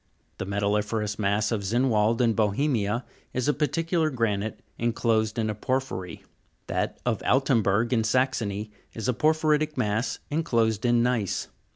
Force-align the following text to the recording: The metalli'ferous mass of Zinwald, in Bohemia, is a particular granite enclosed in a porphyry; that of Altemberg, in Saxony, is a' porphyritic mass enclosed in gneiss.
The 0.39 0.47
metalli'ferous 0.47 1.19
mass 1.19 1.51
of 1.51 1.61
Zinwald, 1.63 2.21
in 2.21 2.33
Bohemia, 2.33 3.05
is 3.33 3.47
a 3.47 3.53
particular 3.53 4.09
granite 4.09 4.59
enclosed 4.79 5.37
in 5.37 5.47
a 5.47 5.53
porphyry; 5.53 6.23
that 6.65 6.97
of 7.05 7.21
Altemberg, 7.21 7.93
in 7.93 8.03
Saxony, 8.03 8.71
is 8.95 9.07
a' 9.07 9.13
porphyritic 9.13 9.77
mass 9.77 10.17
enclosed 10.31 10.85
in 10.87 11.03
gneiss. 11.03 11.49